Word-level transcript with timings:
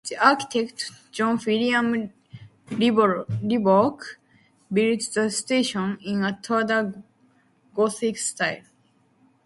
The 0.09 0.17
architect, 0.17 0.89
John 1.11 1.39
William 1.45 2.11
Livock, 2.71 4.17
built 4.73 5.03
the 5.13 5.29
station 5.29 5.99
in 6.03 6.23
a 6.23 6.39
Tudor 6.41 7.03
Gothic 7.75 8.17
style. 8.17 8.61